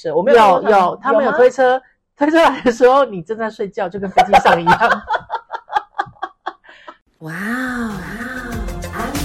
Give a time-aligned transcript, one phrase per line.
[0.00, 1.82] 车，我没有有有，他们有推车，
[2.16, 4.78] 推车来的时候你正在睡觉，就跟飞机上一样。
[7.18, 7.90] 哇哦，
[8.94, 9.18] 安可，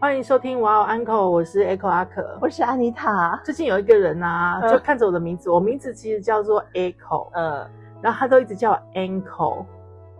[0.00, 3.40] 欢迎收听哇哦安可，我是 Echo 阿可，我是安妮塔。
[3.44, 7.68] 最近有一个人啊，就看着我的名字，我名字其实叫做 Echo，嗯，
[8.00, 9.66] 然后他都一直叫我 Ankle，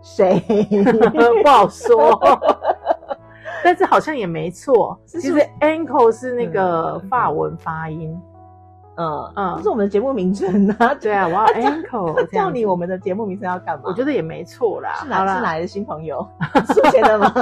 [0.01, 0.41] 谁？
[1.41, 2.19] 不好说，
[3.63, 8.19] 但是好像也没错，其实 Ankle 是那个法文发音。
[9.01, 10.93] 嗯嗯，这是我们的节目名称啊。
[10.93, 13.83] 对啊， 我要 ankle 叫你，我们的节目名称要干嘛？
[13.85, 14.95] 我觉得也没错啦。
[15.01, 16.27] 是哪是哪来的新朋友？
[16.67, 17.33] 宿迁的吗？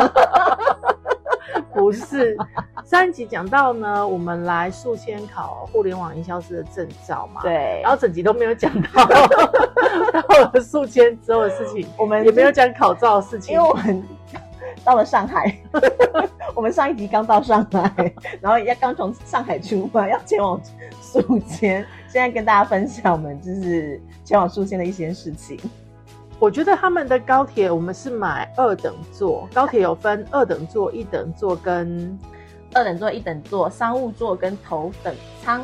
[1.74, 2.38] 不是，
[2.84, 7.42] 上一集讲到呢，我们来宿迁考互联网营销师的证照嘛。
[7.42, 7.80] 对。
[7.82, 14.04] 然后整集都没有讲到到了宿迁之后的事情，我们也没有讲考照的事情，因为我们
[14.88, 15.54] 到了上海。
[16.56, 17.92] 我们上一集刚到上海，
[18.40, 20.60] 然后要刚从上海出发，要前往
[21.02, 21.86] 宿迁。
[22.08, 25.60] 现在跟大家分享我们就是前往宿迁的一些事情。
[26.40, 32.18] 我觉得他们的高铁，我们是买二等座，高铁有分二等座、一等座跟
[32.74, 35.14] 二等座、一等座、商务座跟头等
[35.44, 35.62] 舱。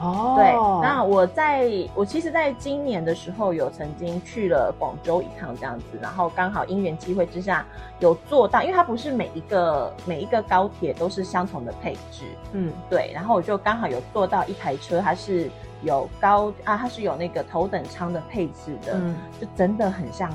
[0.00, 7.64] 哦，对，那我在我其实，在今年的时候有曾经去了广州一趟这样子，然后刚好因缘机会之下
[7.98, 15.50] 有做到，因为它不是每一个每一个高铁都是相同的配置，嗯，对，然后我就刚好有坐到一台车，它是
[15.82, 20.32] 有高啊，它是有那个头等舱的配置的，嗯，就真的很像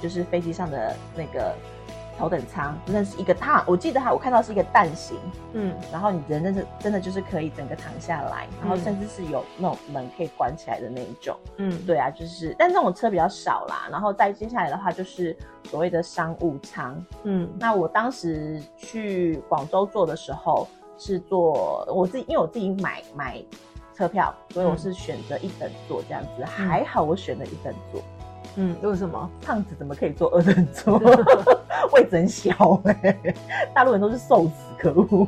[0.00, 1.54] 就是飞机上的那个。
[2.22, 5.18] 头等舱真的是一个大，我记得哈，我看到是一个蛋形，
[5.54, 13.88] 嗯，然后你人真的真的就是可以整个躺下来，然后甚至是有那种门可以关起来的那一种，嗯，对啊，就是，但那种车比较少啦。
[13.90, 23.42] 然后再接下来的话就是所谓的商务舱，嗯，那我当时去广州坐的时候是坐我自己，因为我自己买买
[23.96, 28.00] 车票，所以我是选择一等座这样子，还好我选了一等座。
[28.56, 30.98] 嗯，为什么胖子怎么可以坐二等座？
[31.92, 32.52] 位置很小
[32.84, 33.16] 哎，
[33.74, 35.26] 大陆人都是瘦子，可恶。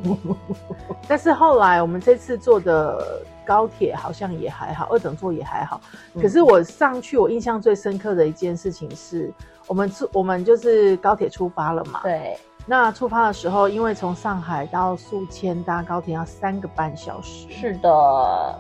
[1.08, 5.80] 但是后来我们这次坐的高铁好像也还好，二等座也还好。
[6.14, 9.32] 可是我上去，我印象最深刻的一件事情是，
[9.66, 12.00] 我们出我们就是高铁出发了嘛。
[12.02, 12.36] 对。
[12.66, 17.46] 那出发的时候，因为从上海到宿迁搭高铁要三个半小时。
[17.50, 18.58] 是的。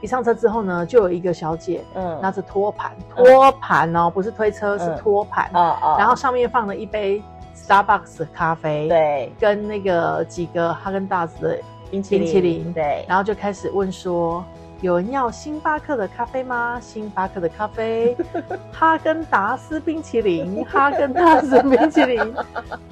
[0.00, 7.22] 一上车之后呢，就有一个小姐，嗯，拿着托盘，托盘哦，不是推车，是托盘，啊啊，然后上面放了一杯
[7.56, 11.58] Starbucks 咖啡，对，跟那个几个哈根达斯的
[11.90, 14.44] 冰淇淋，对，然后就开始问说，
[14.82, 16.78] 有人要星巴克的咖啡吗？
[16.80, 18.14] 星巴克的咖啡，
[18.70, 22.34] 哈根达斯冰淇淋，哈根达斯冰淇淋，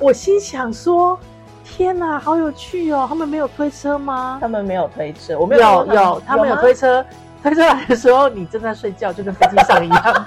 [0.01, 1.19] 我心想说。
[1.65, 3.07] 天哪，好有趣哦！
[3.09, 4.39] 他们没有推车吗？
[4.41, 7.05] 他们没有推车，我没有有，他们有推车。
[7.43, 10.27] 推车来的时候，你正在睡觉，就跟飞机上一样。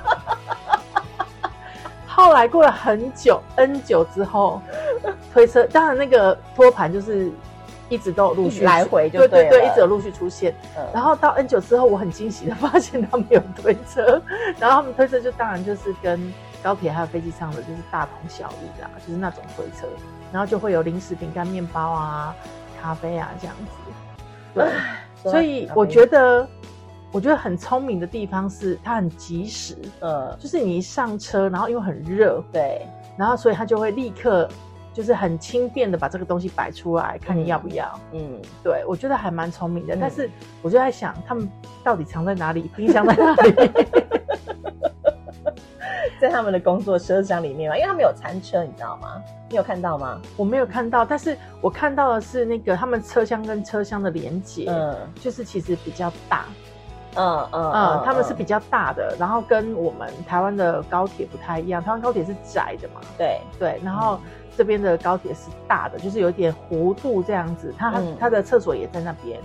[2.05, 4.61] 后来过了很久，N 久之后，
[5.33, 7.31] 推车，当然那个托盘就是
[7.89, 10.53] 一直都有陆续来回，对对对，一直有陆续出现。
[10.93, 14.21] 然后到 N 久之后，我很惊喜的发现他们有推车，
[14.59, 19.87] 然后他们推车就当然就是跟高铁还有飞机上的就是大同小异啦，就是那种推车。
[20.29, 22.35] 然后就会有零食、饼干、面包啊、
[22.81, 23.71] 咖啡啊这样子。
[24.53, 26.45] 对，所以我觉得，
[27.13, 29.77] 我觉得很聪明的地方是它很及时。
[30.01, 32.85] 呃，就是你一上车，然后因为很热，对，
[33.15, 34.49] 然后所以它就会立刻
[34.93, 37.97] 就是很轻便的把这个东西摆出来，看你要不要。
[38.11, 39.95] 嗯，对，我觉得还蛮聪明的。
[39.95, 40.29] 但是
[40.61, 41.49] 我就在想，他们
[41.85, 42.69] 到底藏在哪里？
[42.75, 43.71] 冰箱在哪里？
[46.19, 49.21] 在他们的工作车厢里面嘛，因为他们有餐车，你知道吗？
[49.49, 50.19] 你有看到吗？
[50.35, 56.45] 我没有看到，但是我看到的是那个他们车厢跟车厢的连接，嗯，就是其实比较大，
[57.15, 64.19] 嗯嗯嗯，他们是比较大的，然后跟我们台湾的高铁不太一样，台湾高铁是窄的嘛，对对，然后
[64.57, 69.39] 这边的高铁是大的，就是有点弧度这样子，它它的厕所也在那边，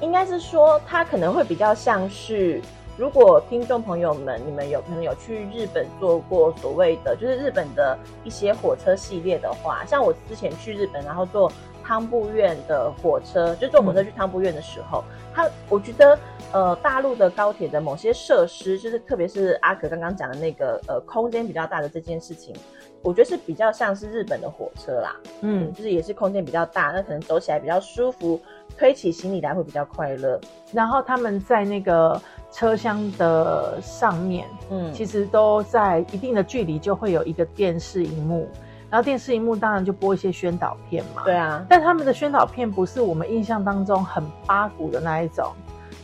[0.00, 2.60] 应该是说它可能会比较像是。
[2.96, 11.50] 如果听众朋友们，你们有可能有去日本做过所谓的就是日本的一些火车系列的话，像我之前去日本，然后坐
[11.82, 15.02] 汤布院的火车，就坐火车去汤布院的时候，
[15.34, 16.16] 它我觉得
[16.52, 22.54] 呃大陆的高铁的某些设施，就是特别是阿可刚刚讲的那个呃空间比较大的这件事情，
[23.02, 28.40] 我觉得是比较像是日本的火车啦，嗯，就是也是空间比较大，那可能走起来比较舒服，
[28.78, 30.40] 推起行李来会比较快乐，
[30.72, 32.22] 然后他们在那个。
[32.54, 38.48] 车厢的上面，嗯，其实都在一定的距离就会有一个电视荧幕，
[38.88, 41.24] 然后电视荧幕当然就播一些宣导片嘛。
[41.24, 45.52] 对啊，但他们的宣导片不是我们印象当中很八股的那一种，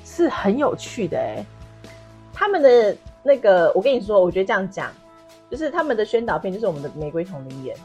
[0.05, 1.45] 是很有趣的哎。
[2.33, 4.89] 他们的那个，我跟你说，我觉得这样讲，
[5.49, 7.77] 就是他们的宣导片就是我们的玫瑰同林演，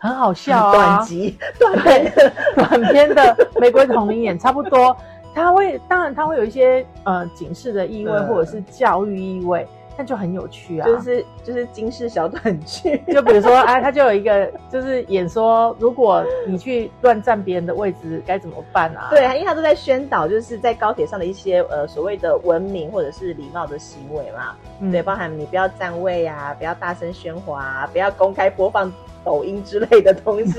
[0.00, 2.12] 很好笑啊，短集、 短片、
[2.56, 4.96] 短片的玫瑰同林眼差不多。
[5.34, 9.66] 它会，当然他会有一些呃警示的意味，或者是教育意味。
[9.96, 19.06] 那就很有趣啊，就是就是金氏小短剧，就比如说，哎，他就有一个就是演说，如果你去乱占别人的位置，该怎么办啊？
[19.10, 24.56] 对，因为他都在宣导，就是在高铁上的一些呃所谓的文明或者是礼貌的行为嘛。
[24.90, 28.92] 对，包含你不要占位啊，不要大声喧哗，不要公开播放
[29.24, 30.58] 抖音之类的东西。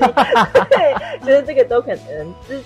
[0.70, 2.58] 对，就是这个都可能是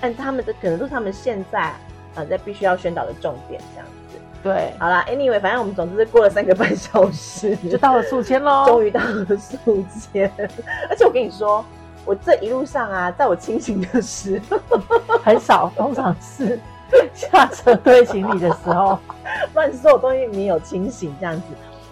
[0.00, 1.72] 按他们的，可能都是他们现在
[2.14, 4.18] 呃在必须要宣导的重点这样子。
[4.42, 8.64] 对，好啦 a n y w a y 反正我们总之是过了三个半小时，就到了宿迁喽。
[8.68, 10.32] 终于到了宿迁，
[10.88, 11.62] 而且我跟你说，
[12.06, 14.58] 我这一路上啊，在我清醒的时候
[15.22, 16.58] 很少，通常是
[17.12, 18.98] 下车推行李的时候，
[19.52, 21.42] 不然所有东西没有清醒这样子。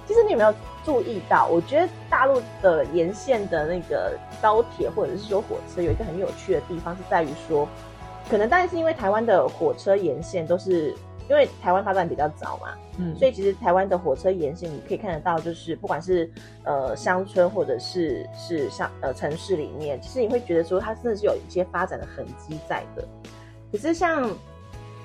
[0.07, 1.47] 其实你有没有注意到？
[1.49, 7.69] 我觉得大陆的沿线的那个高铁或者是说火车，有一个很有趣的地方是在于说，
[8.29, 10.95] 可能当然是因为台湾的火车沿线都是。
[11.31, 16.33] 因为台湾发展比较早嘛，嗯，所以其实台湾的火车沿线你可以看得到，就是不管是
[16.65, 23.07] 呃乡村或者是是像呃城市里面，其实你会觉得说它真的是有一些发展的痕迹在的。
[23.71, 24.27] 可是像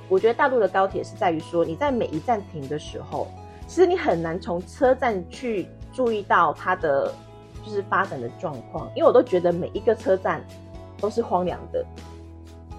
[0.08, 3.28] 我觉得大陆的高铁是在于说，你在每一站停的时候，
[3.68, 7.14] 其实你很难从车站去注意到它的
[7.66, 10.42] 就是发展的状况，因为我都觉得每一个车站
[11.02, 11.86] 都是荒凉的。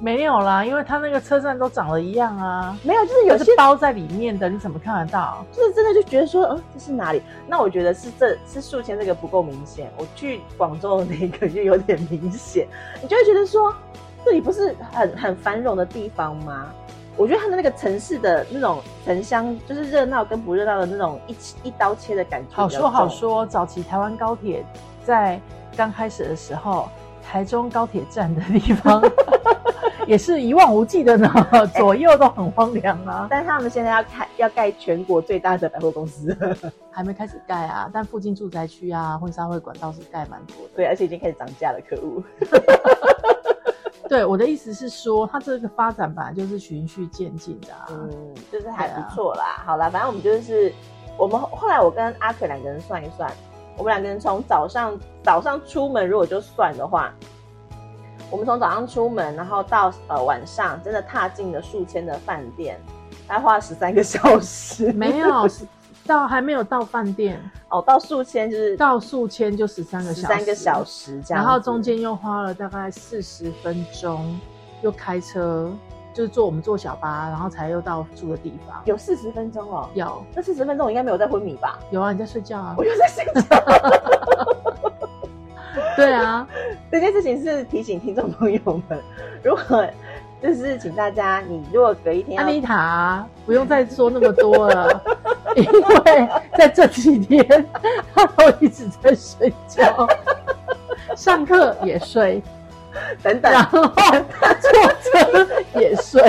[0.05, 2.77] 没有啦，因为他那个车站都长得一样啊。
[2.83, 5.43] 没有，就是有些包在里面的，你怎么看得到？
[5.51, 7.23] 就是真的就觉得说，嗯，这是哪里？
[7.47, 9.91] 那我觉得是这是宿迁这个不够明显。
[9.97, 12.69] 我去广州的那个就有点明显，
[13.01, 13.75] 你就会觉得说，
[14.27, 16.67] 这里不是很 很繁荣的地方吗？
[17.17, 21.37] 我觉得他的那个城市的那种城乡，就是热闹跟不热闹的那种一
[21.69, 22.55] 一刀切的感觉。
[22.55, 24.63] 好说好说，早期台湾高铁
[25.03, 25.41] 在
[25.75, 26.91] 刚开始的时候，
[27.23, 29.03] 台中高铁站的地方。
[30.09, 31.29] 也是一望无际的呢，
[31.77, 33.27] 左右都很荒凉啊。
[33.31, 36.37] 但是他们现在要开要盖全国最大的百货公司，
[36.91, 37.91] 还没开始盖啊。
[37.93, 40.73] 但附近住宅区啊、婚纱会馆倒是盖蛮多的。
[40.77, 42.23] 对，而且已经开始涨价了，可恶。
[44.09, 49.63] 对，我的意思是说，它这个发展本来就是循序渐进的，嗯，就是还不错啦。
[49.65, 50.73] 好啦，反正我们就是
[51.17, 53.31] 我们后来我跟阿可两个人算一算，
[53.79, 57.13] 我们两个人从早上早上出门，如果就算的话。
[58.35, 62.81] 我们从早上出门，然后到呃晚上，真的踏进了数千的饭店，
[63.29, 64.93] 大概花了十三个小时。
[64.93, 65.49] 没有
[66.05, 74.37] 到，还没有到饭店哦，到数千就是到数千就十三个十三个小时这样，然后中间又花了大概四十分钟，
[74.83, 75.71] 又开车，
[76.13, 78.83] 就是坐我们坐小巴，然后才又到住的地方。
[78.85, 80.25] 有四十分钟哦，有。
[80.35, 81.79] 那四十分钟我应该没有在昏迷吧？
[81.93, 82.75] 有啊，你在睡觉啊？
[82.77, 84.54] 我又在睡觉。
[85.97, 86.47] 对啊，
[86.91, 88.99] 这件事情是提醒听众朋友们，
[89.43, 89.87] 如果
[90.43, 95.03] 就是请大家，你如果隔一天，安妮塔不用再说那么多了，
[95.57, 97.65] 因为在这几天
[98.15, 100.07] 他都一直在睡觉，
[101.17, 102.43] 上课也睡，
[103.23, 104.71] 等等，然后他坐
[105.01, 105.49] 车
[105.79, 106.21] 也睡，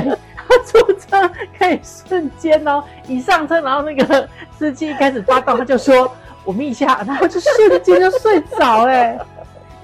[0.47, 6.09] 他坐车可以瞬间哦，一上车，然后那个司机开始发动，他就说
[6.45, 9.19] 我眯一下，然后就瞬间就睡着哎。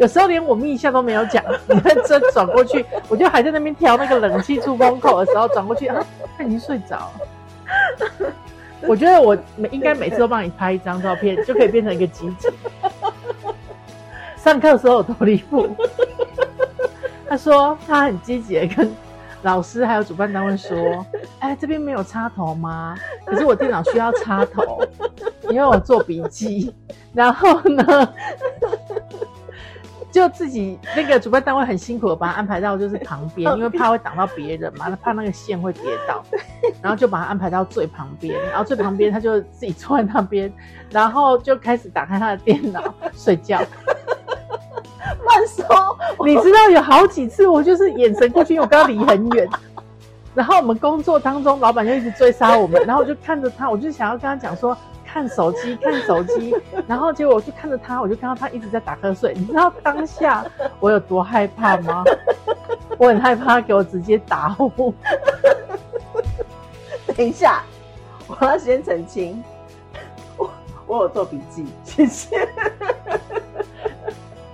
[0.02, 6.04] 有时候连我眯一下都没有讲， 你看车转过去，我就还在那边调那个冷气出风口的时候转过去，啊，
[6.36, 8.28] 他已经睡着了。
[8.90, 12.52] 我觉得我每应该每次都帮你拍一张照片，就可以变成一个集锦。
[14.38, 15.70] 上课的时候有多离谱？
[17.30, 18.92] 他说他很积极的跟
[19.44, 21.06] 老师还有主办单位说
[21.38, 22.98] ：“哎，这边没有插头吗？
[23.24, 24.82] 可是我电脑需要插头，
[25.52, 26.74] 因为我做笔记。
[27.14, 28.10] 然后呢？”
[30.12, 36.22] 就自己那个主办单位很辛苦的把他安排到就是旁边，因为怕会挡到别人嘛，他怕那个线会跌倒，
[36.82, 40.52] 然后就把他安排到最旁边，然后最旁边他就自己坐在那边，
[40.92, 43.60] 然后就开始打开他的电脑睡觉。
[45.26, 45.66] 慢说，
[46.26, 49.48] 你知道有好几次我就是眼神过去，因为我跟他离很远，
[50.36, 54.78] 然后我们工作当中老板就一直追杀我们，然后我就看着他，我就想要跟他讲说。
[55.12, 56.56] 看手机，看手机，
[56.88, 59.34] 然后结果我就看着他，我就看到他一直在打瞌睡。
[59.34, 60.46] 你知道当下
[60.80, 62.02] 我有多害怕吗？
[62.98, 64.94] 我很害怕，给我直接打呼。
[67.18, 67.62] 等一下，
[68.26, 69.44] 我要先澄清，
[70.38, 70.50] 我
[70.88, 72.48] 我有做笔记，谢谢。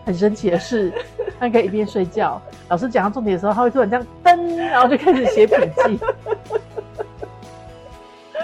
[0.06, 0.92] 很神奇的是，
[1.40, 5.54] 他可以一边睡觉，老师讲到重点的时候，他会突然这样噔，然后就开始写笔
[5.86, 6.00] 记。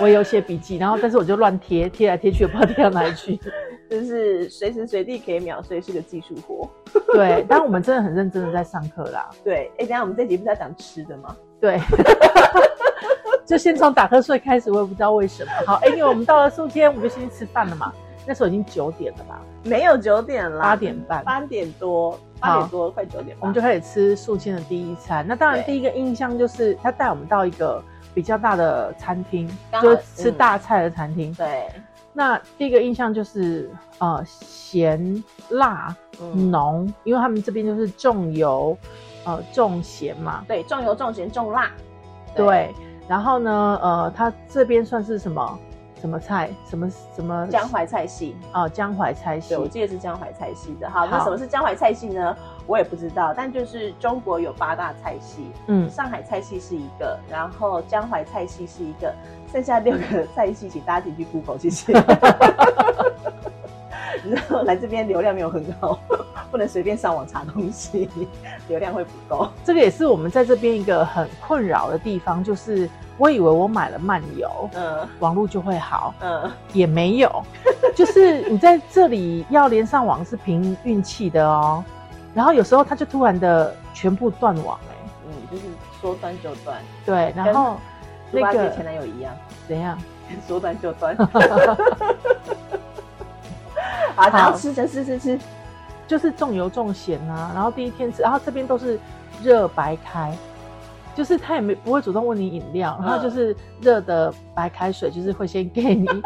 [0.03, 3.39] 我有写笔记，然后但是我就乱贴，贴来贴去也，不知道贴到哪里去。
[3.89, 6.69] 就是随时随地可以秒睡，是个技术活。
[7.13, 9.29] 对，但我们真的很认真的在上课啦。
[9.45, 11.33] 对，哎，等下我们这集不是要讲吃的吗？
[11.61, 11.79] 对，
[13.47, 15.51] 就先从打瞌睡开始，我也不知道为什么。
[15.65, 17.93] 好，哎，因为我们到了宿天，我们就先去吃饭了嘛。
[18.25, 19.41] 那时候已经九点了吧？
[19.63, 25.25] 没有九点了，八点半，八点多，八点多快九点，我们就开始吃宿天的第一餐。
[25.27, 29.49] 那当然，第一个印象就是他带我们到一个比较大的餐厅，
[29.81, 31.33] 就是吃大菜的餐厅。
[31.33, 31.67] 对。
[32.15, 35.95] 那第一个印象就是呃咸辣
[36.33, 38.77] 浓，因为他们这边就是重油
[39.25, 41.71] 呃重咸嘛，对，重油重咸重辣，
[42.35, 42.71] 对。
[43.07, 45.59] 然后呢呃，它这边算是什么
[46.03, 46.49] 什么菜？
[46.69, 50.89] 什么什么江淮菜系哦，江淮菜系，我记得是江淮菜系的。
[50.89, 52.35] 好，那什么是江淮菜系呢？
[52.67, 59.15] 我也不知道，但就是中国有八大菜系，嗯，上海菜系是一个，然后江淮菜系是一个。
[59.49, 61.93] 剩下六个菜系，请大家自己去 Google，谢谢。
[64.25, 65.97] 然后来这边流量没有很高，
[66.51, 68.09] 不能随便上网查东西，
[68.67, 69.47] 流量会不够。
[69.63, 77.43] 这个也是我们在这边一个很困扰的地方，就是我以为我买了漫游，嗯，网络就会好，嗯，也没有。
[77.95, 81.83] 就是你在这里要连上网是凭运气的哦，
[82.33, 84.95] 然后有时候它就突然的全部断网，哎，
[85.27, 85.63] 嗯，就是
[86.01, 87.77] 说断就断，对，然后。
[88.35, 89.31] 那个前男友一样，
[89.67, 89.95] 怎样？
[90.47, 91.15] 说断就断。
[94.15, 95.39] 好，然后吃着吃吃吃，
[96.07, 97.51] 就是重油重咸啊。
[97.53, 98.99] 然后第一天吃，然后这边都是
[99.43, 100.35] 热白开，
[101.15, 106.07] 就是他也没不会主动问你饮料，然后就是热的白开水，就是会先给你。
[106.09, 106.21] 我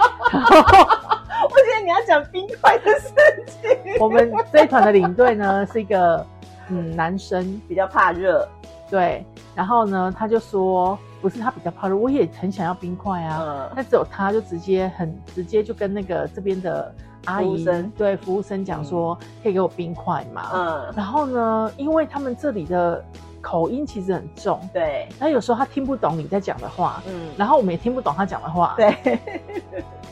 [1.49, 3.13] 觉得你要讲冰块的事
[3.45, 3.97] 情。
[3.99, 6.25] 我们这一团的领队呢是一个
[6.69, 8.47] 嗯男生，比较怕热，
[8.89, 9.25] 对。
[9.55, 10.97] 然后呢，他就说。
[11.19, 13.71] 不是他比较怕热，我也很想要冰块啊。
[13.75, 16.93] 那只有他就直接很直接就跟那个这边的
[17.25, 17.65] 阿姨
[17.97, 20.43] 对服务生讲说，可以给我冰块嘛。
[20.53, 20.93] 嗯。
[20.95, 23.03] 然后呢，因为他们这里的
[23.47, 25.07] 口音其实很重，对。
[25.17, 27.29] 那有时候他听不懂你在讲的话，嗯。
[27.37, 29.17] 然后我们也听不懂他讲的话，对。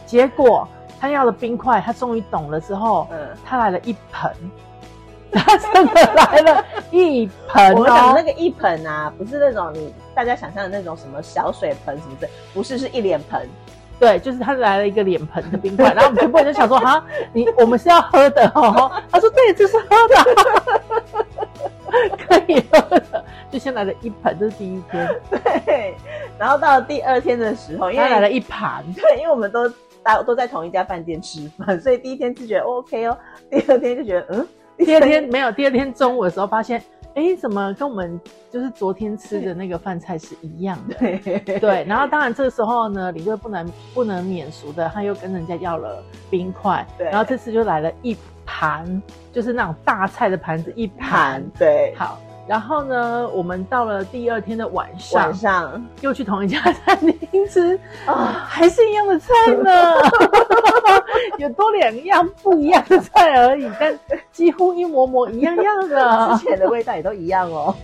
[0.05, 0.65] 结果
[0.97, 4.31] 他要的冰块，他终于懂了之后，嗯，他来了一盆。
[5.35, 13.45] 他真的来了一盆，我讲那个一盆啊，不是那种你大家想象的那种什么小水盆什么的，不是，是一脸盆。
[13.99, 18.89] 对，就是他来了一个脸盆的冰块，然后我们全部人就想说，哈，你我们是要喝的哦。
[19.11, 21.25] 他说对，这是喝的，
[22.27, 23.25] 可以喝的。
[23.51, 25.07] 就先来了一盆，这是第一天。
[25.65, 25.95] 对，
[26.37, 29.69] 然后到了第二天的时候，因为来了一盘， 对，因为我们都
[30.03, 33.17] 大都在同一家饭店吃饭，所以第一天就觉得 OK 哦，
[33.49, 34.47] 第二天就觉得嗯。
[34.77, 38.19] 第二天没有，第二天中午的时候发现，哎，怎么跟我们
[38.51, 40.95] 就是昨天吃的那个饭菜是一样的？
[41.59, 48.17] 对，然后当然这个时候呢，李队不能不能免俗的，他又跟人家要了冰块，对，然后这次就来了一
[48.55, 49.01] 盘，
[49.33, 52.17] 就是那种大菜的盘子一盘，对，好。
[52.47, 59.33] 然后呢，我们到了第二天的晚上，晚上又去同一家餐厅吃啊， 还是一样的菜
[59.63, 59.95] 呢，
[61.39, 63.99] 有多两样不一样的菜而已，但
[64.31, 67.75] 几乎一模模一样样的， 之前的味道也都一样哦。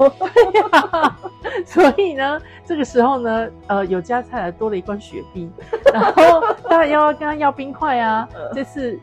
[1.66, 5.50] 所以呢，这个时候呢，呃，有加菜的多了一罐雪碧，
[5.92, 8.98] 然后当然要跟他要冰块啊，这次。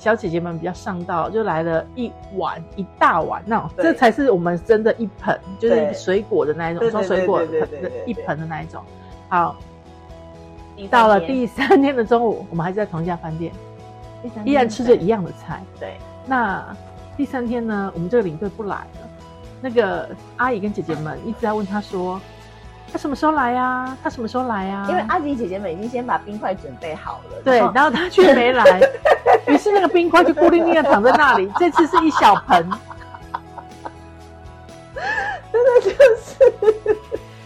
[0.00, 7.68] 小姐姐们比较上道，就来了一碗一大碗那种，这才是我们真的一盆，就是水果的那一种，装水果的
[8.06, 8.82] 一盆的那一种。
[9.28, 9.54] 好，
[10.90, 13.52] 到了第三天的中午，我们还是在同一家饭店，
[14.42, 15.62] 依然吃着一样的菜。
[15.78, 16.64] 对，那
[17.14, 19.08] 第三天呢，我们这个领队不来了，
[19.60, 22.18] 那个阿姨跟姐姐们一直在问他说。
[22.92, 23.96] 他什么时候来呀？
[24.02, 24.84] 他什么时候来呀？
[24.90, 28.64] 因为阿迪姐姐们已经先把冰块准备好了，对，然后他却没来，
[29.50, 31.50] 于是那个冰块就孤零零的躺在那里。
[31.58, 32.70] 这次是一小盆，
[35.52, 36.96] 真的就是，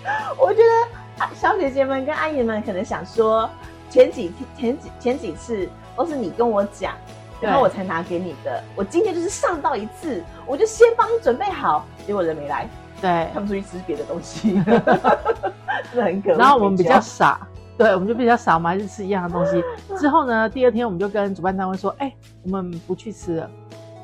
[0.38, 3.48] 我觉得小姐姐们跟阿姨们可能想说，
[3.88, 6.92] 前几天、前几前几次都是你跟我讲，
[7.40, 8.62] 然后我才拿给你的。
[8.74, 12.68] 我今天就是上到一次，我就先帮你准备好，结果人没来。
[13.00, 14.62] 对他们出去吃别的东西，
[15.92, 16.32] 是很可。
[16.32, 17.38] 然后我们比较傻，
[17.76, 19.62] 对，我们就比较少嘛，就吃一样的东西。
[19.98, 22.14] 之后呢，第二天我们就跟主办单位说：“哎，
[22.44, 23.50] 我们不去吃了。”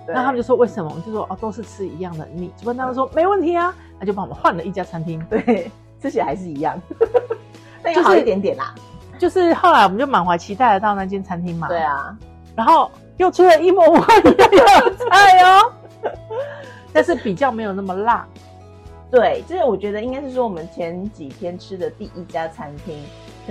[0.08, 6.80] 那他们就说：“为什么？”我们就说：“哦，都是吃一样的。”你主办单位说：“没问题啊。”那就帮我们换了一家餐厅，对，吃起来还是一样，
[7.82, 8.74] 但又好一点点啦。
[9.18, 11.68] 就是后来我们就满怀期待的到那间餐厅嘛。
[11.68, 12.16] 对啊，
[12.56, 15.72] 然后又出了一模一样的菜哦。
[16.92, 18.26] 但是比较没有那么辣。
[19.10, 22.96] 对，就是我觉得应该是说我们前几天吃的第一家餐厅，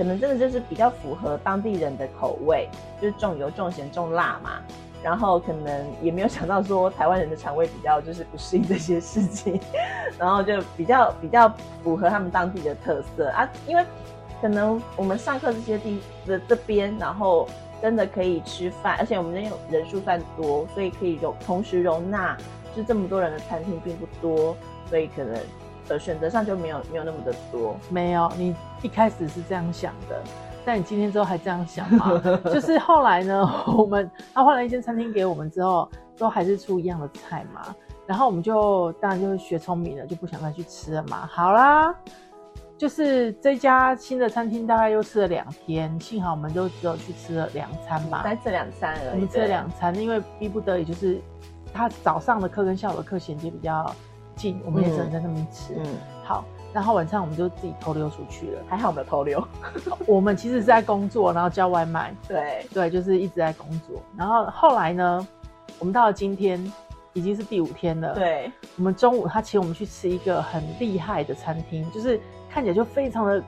[0.00, 2.66] 可能真的就是比较符合当地人的口味，
[3.02, 4.52] 就是重油、重咸、重辣嘛。
[5.02, 9.60] 然后可能也没有想到说台湾人的肠胃比较就是不适应这些事情，
[10.18, 11.52] 然后就比较比较
[11.84, 13.46] 符合他们当地的特色啊。
[13.66, 13.84] 因为
[14.40, 17.46] 可能我们上课这些地的这边，然后
[17.82, 22.34] 真的可以吃饭，而且我们那人数算多，所以可以容同时容纳
[22.74, 24.56] 就这么多人的餐厅并不多，
[24.88, 25.36] 所以可能
[25.90, 27.76] 呃选择上就没有没有那么的多。
[27.90, 30.18] 没有，你一开始是这样想的。
[30.64, 32.20] 但你今天之后还这样想吗？
[32.52, 37.74] 就是后来呢， 我们他换了一间餐厅给我们之后，都还是出一样的菜嘛。
[38.06, 41.28] 然后我们就当然就是学聪明了，就不想再去吃了嘛。
[41.32, 41.94] 好啦，
[42.76, 49.14] 就是这家新的餐厅大概又吃了两天，幸好我们就只有去吃了两餐吧，才吃两餐而已。
[49.14, 51.20] 我们吃了两餐，因为逼不得已，就是
[51.72, 53.90] 他早上的课跟下午的课衔接比较
[54.40, 55.74] 近，我们也只能在那边吃。
[55.76, 55.86] 嗯，
[56.24, 56.44] 好。
[56.72, 59.46] 然后晚上我们就自己偷溜出去了，还好没有偷溜。
[60.06, 62.14] 我们其实是在工作，然后叫外卖。
[62.26, 64.00] 对对，就是一直在工作。
[64.16, 65.28] 然后后来呢，
[65.78, 66.72] 我们到了今天
[67.12, 68.14] 已经是第五天了。
[68.14, 72.18] 对，我们中午他请我们去吃一个很厉害的餐厅，就是
[72.48, 73.42] 看起来就非常的。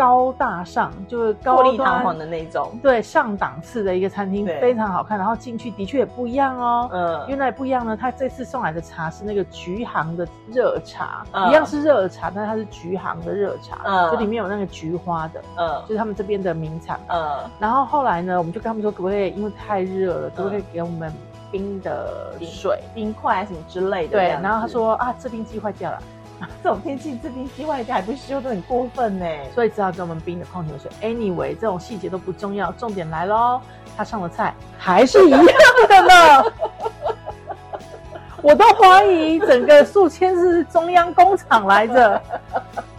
[0.00, 5.18] 高大上就是高丽堂皇的那种，对上档次的一个餐厅，非常好看。
[5.18, 7.94] 然后进去的确也不一样哦，嗯，因为那也不一样呢。
[7.94, 17.38] 他这次送来的茶是那个菊行的热茶，一样是热茶，但是它是菊行的热茶，嗯，就里面有那个菊花的，嗯，就是他们这边的名产，嗯。
[17.58, 21.12] 然后后来呢，我们就跟他们说，可不可以，因为太热了，可不可以给我们
[21.52, 24.12] 冰的水、冰块什么之类的？
[24.12, 24.28] 对。
[24.42, 26.02] 然后他说啊，制冰机坏掉了。
[26.62, 29.26] 这种天气，制冰机外加还不修，都很过分呢。
[29.54, 30.90] 所以只好给我们冰的矿泉水。
[31.02, 33.60] Anyway，这种细节都不重要，重点来喽，
[33.96, 35.46] 他上的菜还是一样
[35.88, 36.44] 的呢。
[38.42, 42.22] 我都怀疑整个宿迁是中央工厂来着，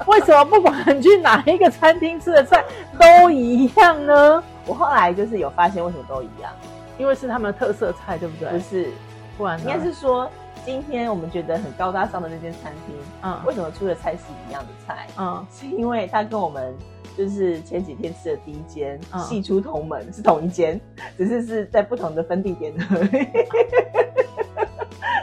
[0.05, 2.63] 为什么不管去哪一个餐厅吃的菜
[2.99, 4.43] 都一样呢？
[4.67, 6.51] 我后来就是有发现，为什么都一样？
[6.99, 8.51] 因为是他们的特色菜，对不对？
[8.51, 8.91] 不是，
[9.35, 10.29] 不然应该是说。
[10.63, 15.07] 今天我们觉得很高大上的那间餐厅，嗯，为什么出的菜是一样的菜？
[15.17, 16.71] 嗯，是因为它跟我们
[17.17, 20.79] 就是前几天吃的第一间系出同门，是同一间，
[21.17, 23.09] 只是是在不同的分地点而已。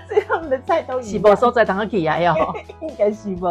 [0.08, 1.36] 所以他们的菜都一样。
[1.36, 2.36] 收在当个起呀要，
[2.82, 3.48] 应该是吧？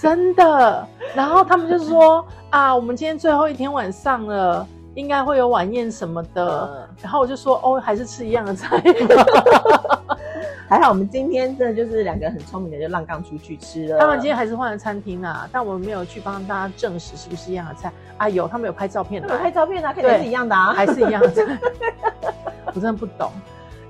[0.00, 0.86] 真的。
[1.16, 6.88] 然后他们就说 啊，我们今天最后一天晚上了，应该会有晚宴什么的。
[7.02, 8.80] 然后我就说哦，还是吃一样的菜。
[10.68, 13.98] 还好我们今天真的就是两个很聪明的，就浪杠出去吃了。
[13.98, 18.28] 他们今天还是换了餐厅啊，但我们没有去帮大家证实是不是一样的菜啊。
[18.28, 21.42] 有，他们有拍照片，有拍照片啊，看起来是一样的啊，还是一样的菜。
[22.66, 23.32] 我真的不懂，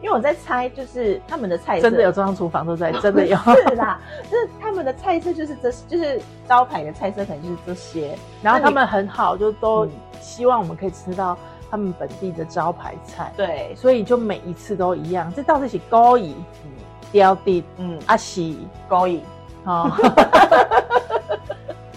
[0.01, 3.99] 因为我在猜，就是他们的菜真的有中央厨房都在， 真的有是啦，
[4.31, 8.17] 就是他们的菜色就是这，就是招牌的菜色可能就是这些。
[8.43, 9.89] 然后他们很好，就都
[10.21, 11.37] 希望我们可以吃到。
[11.71, 15.33] 他们本地的招牌菜，对，所以就每一次都一样。
[15.35, 16.71] 这到底是高椅，嗯，
[17.13, 19.21] 雕地，嗯，阿喜高椅，
[19.65, 19.91] 哦，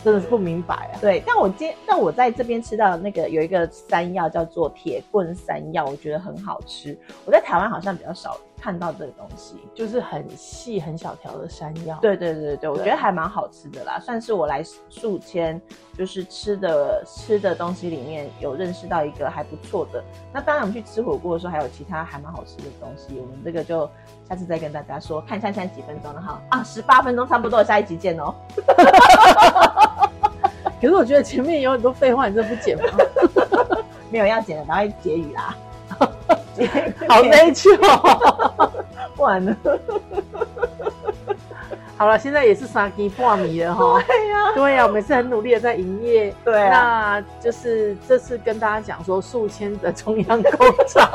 [0.04, 1.00] 真的是不明白啊。
[1.00, 6.98] 对，但我今但我在这边吃到那个有一个山药叫做铁棍山药，我觉得很好吃。
[7.26, 8.38] 我在台湾好像比较少。
[8.64, 15.60] 看到这个东西就是很细很小条的山药，对对对对，我觉得还蛮好吃的啦，算是我来宿迁
[15.98, 20.04] 就是吃的吃的东西里面有认识到一个还不错的。
[20.32, 23.90] 那当然我们去吃火锅的时候还有其他还蛮好吃的东西，我们这个就
[24.30, 25.20] 下次再跟大家说。
[25.22, 28.32] 看一下现在几分钟了哈，啊，十八分钟差不多，下一集见哦。
[30.82, 32.84] 可是我觉得前面有很多废话，你这不剪吗？
[34.10, 35.56] 没有要剪的，然后结语啦。
[37.08, 38.72] 好悲剧哦，
[39.18, 39.56] 完了。
[41.98, 44.02] 好了，现在也是三更半迷了哈。
[44.08, 46.34] 对呀，对呀，我们是很努力的在营业。
[46.44, 51.10] 对啊，那就是这次跟大家讲说，宿迁的中央工厂。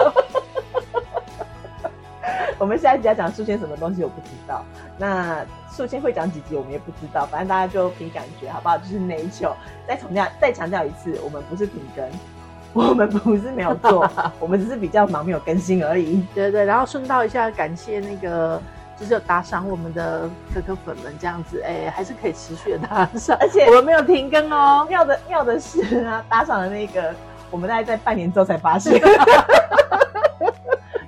[2.59, 4.64] 我们下一集要讲宿迁什么东西，我不知道。
[4.97, 7.27] 那宿迁会讲几集，我们也不知道。
[7.27, 8.79] 反正大家就凭感觉，好不好？
[8.79, 9.53] 就是 nature。
[9.87, 12.05] 再强调，再强调一次，我们不是停更。
[12.73, 16.23] 我们不是没有做， 我们只是比较忙，没有更新而已。
[16.35, 18.61] 对对，然后顺道一下，感谢那个
[18.99, 24.87] 就是有打赏我们的可可粉们，这样子，哎，还是可以持续的打赏，而且我们没有停更哦。
[24.90, 27.14] 妙的妙的是啊，打赏的那个，
[27.51, 29.01] 我们大概在半年之后才发现。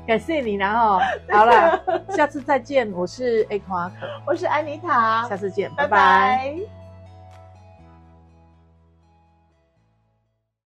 [0.08, 0.98] 感谢你，然 后
[1.30, 1.78] 好了，
[2.16, 2.90] 下次再见。
[2.92, 3.94] 我是 A 夸克，
[4.26, 6.77] 我是安妮塔，下次见，拜拜。